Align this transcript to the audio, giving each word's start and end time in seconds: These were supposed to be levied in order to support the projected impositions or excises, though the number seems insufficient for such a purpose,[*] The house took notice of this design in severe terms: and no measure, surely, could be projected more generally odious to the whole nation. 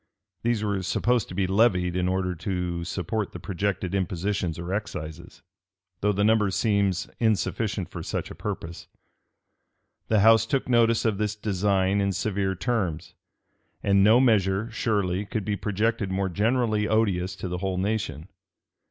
These 0.41 0.63
were 0.63 0.81
supposed 0.81 1.27
to 1.27 1.35
be 1.35 1.45
levied 1.45 1.95
in 1.95 2.07
order 2.07 2.33
to 2.33 2.83
support 2.83 3.33
the 3.33 3.39
projected 3.39 3.93
impositions 3.93 4.57
or 4.57 4.73
excises, 4.73 5.43
though 5.99 6.11
the 6.11 6.23
number 6.23 6.49
seems 6.49 7.07
insufficient 7.19 7.87
for 7.91 8.01
such 8.01 8.31
a 8.31 8.33
purpose,[*] 8.33 8.87
The 10.07 10.21
house 10.21 10.47
took 10.47 10.67
notice 10.67 11.05
of 11.05 11.19
this 11.19 11.35
design 11.35 12.01
in 12.01 12.13
severe 12.13 12.55
terms: 12.55 13.13
and 13.83 14.03
no 14.03 14.19
measure, 14.19 14.71
surely, 14.71 15.23
could 15.23 15.45
be 15.45 15.55
projected 15.55 16.09
more 16.09 16.29
generally 16.29 16.87
odious 16.87 17.35
to 17.35 17.47
the 17.47 17.59
whole 17.59 17.77
nation. 17.77 18.27